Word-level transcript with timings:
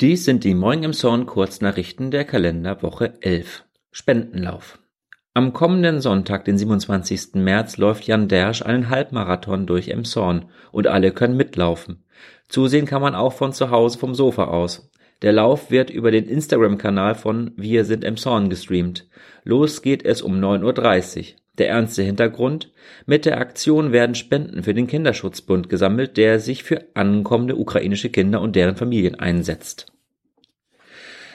Dies 0.00 0.24
sind 0.24 0.42
die 0.42 0.54
Moin 0.54 0.82
Emshorn 0.82 1.24
Kurznachrichten 1.24 2.10
der 2.10 2.24
Kalenderwoche 2.24 3.14
11. 3.20 3.64
Spendenlauf. 3.92 4.80
Am 5.34 5.52
kommenden 5.52 6.00
Sonntag, 6.00 6.44
den 6.44 6.58
27. 6.58 7.34
März, 7.34 7.76
läuft 7.76 8.04
Jan 8.08 8.26
Dersch 8.26 8.62
einen 8.62 8.90
Halbmarathon 8.90 9.68
durch 9.68 9.90
Emshorn 9.90 10.46
und 10.72 10.88
alle 10.88 11.12
können 11.12 11.36
mitlaufen. 11.36 12.04
Zusehen 12.48 12.86
kann 12.86 13.02
man 13.02 13.14
auch 13.14 13.34
von 13.34 13.52
zu 13.52 13.70
Hause 13.70 13.96
vom 13.96 14.16
Sofa 14.16 14.46
aus. 14.46 14.90
Der 15.24 15.32
Lauf 15.32 15.70
wird 15.70 15.88
über 15.88 16.10
den 16.10 16.26
Instagram-Kanal 16.26 17.14
von 17.14 17.52
Wir 17.56 17.86
sind 17.86 18.04
Emshorn 18.04 18.50
gestreamt. 18.50 19.08
Los 19.42 19.80
geht 19.80 20.04
es 20.04 20.20
um 20.20 20.34
9.30 20.34 21.18
Uhr. 21.18 21.24
Der 21.56 21.70
ernste 21.70 22.02
Hintergrund? 22.02 22.74
Mit 23.06 23.24
der 23.24 23.38
Aktion 23.38 23.90
werden 23.90 24.16
Spenden 24.16 24.62
für 24.64 24.74
den 24.74 24.86
Kinderschutzbund 24.86 25.70
gesammelt, 25.70 26.18
der 26.18 26.40
sich 26.40 26.62
für 26.62 26.88
ankommende 26.92 27.56
ukrainische 27.56 28.10
Kinder 28.10 28.42
und 28.42 28.54
deren 28.54 28.76
Familien 28.76 29.14
einsetzt. 29.14 29.86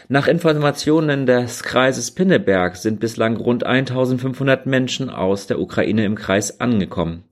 Nach 0.08 0.27
Informationen 0.27 1.26
des 1.26 1.63
Kreises 1.63 2.12
Pinneberg 2.12 2.76
sind 2.76 2.99
bislang 2.99 3.38
rund 3.38 3.63
1500 3.63 4.67
Menschen 4.67 5.09
aus 5.09 5.48
der 5.48 5.59
Ukraine 5.59 6.05
im 6.05 6.13
Kreis 6.13 6.59
angekommen. 6.59 7.23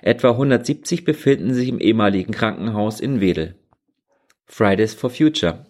Etwa 0.00 0.30
170 0.30 1.04
befinden 1.04 1.52
sich 1.52 1.68
im 1.68 1.78
ehemaligen 1.78 2.32
Krankenhaus 2.32 2.98
in 2.98 3.20
Wedel. 3.20 3.56
Fridays 4.46 4.94
for 4.94 5.10
Future. 5.10 5.66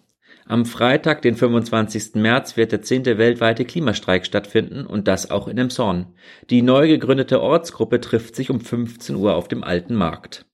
Am 0.49 0.65
Freitag, 0.65 1.21
den 1.21 1.35
25. 1.35 2.15
März, 2.15 2.57
wird 2.57 2.71
der 2.71 2.81
zehnte 2.81 3.19
weltweite 3.19 3.65
Klimastreik 3.65 4.25
stattfinden 4.25 4.87
und 4.87 5.07
das 5.07 5.29
auch 5.29 5.47
in 5.47 5.59
Emshorn. 5.59 6.07
Die 6.49 6.63
neu 6.63 6.87
gegründete 6.87 7.39
Ortsgruppe 7.39 8.01
trifft 8.01 8.35
sich 8.35 8.49
um 8.49 8.59
15 8.59 9.15
Uhr 9.15 9.35
auf 9.35 9.47
dem 9.47 9.63
Alten 9.63 9.93
Markt. 9.93 10.47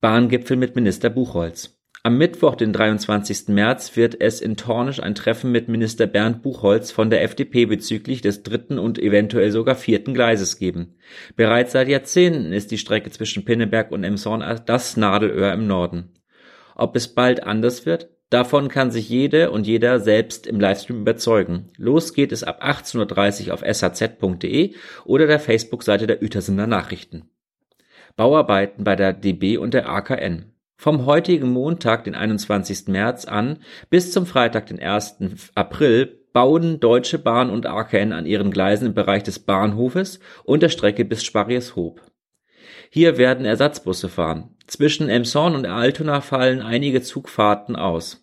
Bahngipfel 0.00 0.56
mit 0.56 0.76
Minister 0.76 1.10
Buchholz. 1.10 1.80
Am 2.04 2.16
Mittwoch, 2.16 2.54
den 2.54 2.72
23. 2.72 3.48
März, 3.48 3.96
wird 3.96 4.20
es 4.20 4.40
in 4.40 4.56
Tornisch 4.56 5.02
ein 5.02 5.16
Treffen 5.16 5.50
mit 5.50 5.66
Minister 5.66 6.06
Bernd 6.06 6.40
Buchholz 6.42 6.92
von 6.92 7.10
der 7.10 7.24
FDP 7.24 7.66
bezüglich 7.66 8.20
des 8.20 8.44
dritten 8.44 8.78
und 8.78 9.00
eventuell 9.00 9.50
sogar 9.50 9.74
vierten 9.74 10.14
Gleises 10.14 10.58
geben. 10.58 10.94
Bereits 11.34 11.72
seit 11.72 11.88
Jahrzehnten 11.88 12.52
ist 12.52 12.70
die 12.70 12.78
Strecke 12.78 13.10
zwischen 13.10 13.44
Pinneberg 13.44 13.90
und 13.90 14.04
Emshorn 14.04 14.44
das 14.64 14.96
Nadelöhr 14.96 15.52
im 15.52 15.66
Norden. 15.66 16.12
Ob 16.78 16.96
es 16.96 17.08
bald 17.08 17.42
anders 17.42 17.84
wird? 17.84 18.08
Davon 18.30 18.68
kann 18.68 18.90
sich 18.90 19.08
jede 19.08 19.50
und 19.50 19.66
jeder 19.66 20.00
selbst 20.00 20.46
im 20.46 20.60
Livestream 20.60 21.00
überzeugen. 21.00 21.70
Los 21.76 22.14
geht 22.14 22.30
es 22.30 22.44
ab 22.44 22.62
18.30 22.62 23.48
Uhr 23.48 23.54
auf 23.54 23.62
shz.de 23.62 24.74
oder 25.04 25.26
der 25.26 25.40
Facebook-Seite 25.40 26.06
der 26.06 26.22
Uetersener 26.22 26.66
Nachrichten. 26.66 27.30
Bauarbeiten 28.16 28.84
bei 28.84 28.96
der 28.96 29.12
DB 29.12 29.56
und 29.56 29.74
der 29.74 29.88
AKN. 29.88 30.52
Vom 30.76 31.06
heutigen 31.06 31.50
Montag, 31.50 32.04
den 32.04 32.14
21. 32.14 32.86
März 32.86 33.24
an 33.24 33.58
bis 33.90 34.12
zum 34.12 34.26
Freitag, 34.26 34.66
den 34.66 34.80
1. 34.80 35.16
April 35.54 36.18
bauen 36.32 36.78
Deutsche 36.78 37.18
Bahn 37.18 37.50
und 37.50 37.66
AKN 37.66 38.12
an 38.12 38.26
ihren 38.26 38.52
Gleisen 38.52 38.86
im 38.88 38.94
Bereich 38.94 39.24
des 39.24 39.40
Bahnhofes 39.40 40.20
und 40.44 40.62
der 40.62 40.68
Strecke 40.68 41.04
bis 41.04 41.24
Sparrieshoop. 41.24 42.02
Hier 42.90 43.18
werden 43.18 43.44
Ersatzbusse 43.44 44.08
fahren. 44.08 44.54
Zwischen 44.68 45.08
Emshorn 45.08 45.54
und 45.54 45.66
Altona 45.66 46.20
fallen 46.20 46.60
einige 46.60 47.00
Zugfahrten 47.00 47.74
aus. 47.74 48.22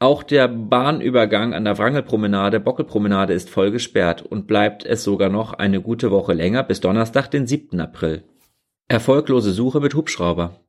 Auch 0.00 0.24
der 0.24 0.48
Bahnübergang 0.48 1.54
an 1.54 1.64
der 1.64 1.78
Wrangelpromenade, 1.78 2.58
Bockelpromenade 2.58 3.32
ist 3.32 3.48
voll 3.48 3.70
gesperrt 3.70 4.22
und 4.22 4.48
bleibt 4.48 4.84
es 4.84 5.04
sogar 5.04 5.28
noch 5.28 5.52
eine 5.52 5.80
gute 5.80 6.10
Woche 6.10 6.32
länger 6.32 6.64
bis 6.64 6.80
Donnerstag, 6.80 7.30
den 7.30 7.46
7. 7.46 7.78
April. 7.78 8.24
Erfolglose 8.88 9.52
Suche 9.52 9.78
mit 9.78 9.94
Hubschrauber. 9.94 10.60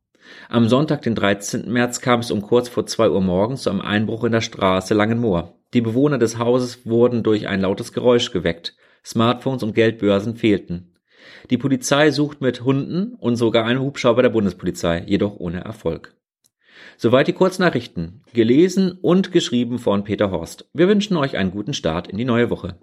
Am 0.47 0.69
Sonntag, 0.69 1.01
den 1.01 1.15
13. 1.15 1.71
März, 1.73 1.99
kam 1.99 2.19
es 2.19 2.29
um 2.29 2.43
kurz 2.43 2.69
vor 2.69 2.85
zwei 2.85 3.09
Uhr 3.09 3.21
morgens 3.21 3.63
zu 3.63 3.71
einem 3.71 3.81
Einbruch 3.81 4.23
in 4.23 4.31
der 4.31 4.41
Straße 4.41 4.93
Langenmoor. 4.93 5.55
Die 5.73 5.81
Bewohner 5.81 6.19
des 6.19 6.37
Hauses 6.37 6.85
wurden 6.85 7.23
durch 7.23 7.47
ein 7.47 7.61
lautes 7.61 7.93
Geräusch 7.93 8.31
geweckt. 8.31 8.75
Smartphones 9.03 9.63
und 9.63 9.73
Geldbörsen 9.73 10.35
fehlten. 10.35 10.92
Die 11.49 11.57
Polizei 11.57 12.11
sucht 12.11 12.41
mit 12.41 12.63
Hunden 12.63 13.13
und 13.15 13.35
sogar 13.35 13.65
einem 13.65 13.81
Hubschrauber 13.81 14.21
der 14.21 14.29
Bundespolizei, 14.29 15.03
jedoch 15.05 15.35
ohne 15.37 15.61
Erfolg. 15.63 16.15
Soweit 16.97 17.27
die 17.27 17.33
Kurznachrichten, 17.33 18.23
gelesen 18.33 18.97
und 19.01 19.31
geschrieben 19.31 19.79
von 19.79 20.03
Peter 20.03 20.31
Horst. 20.31 20.69
Wir 20.73 20.87
wünschen 20.87 21.17
euch 21.17 21.37
einen 21.37 21.51
guten 21.51 21.73
Start 21.73 22.07
in 22.07 22.17
die 22.17 22.25
neue 22.25 22.49
Woche. 22.49 22.77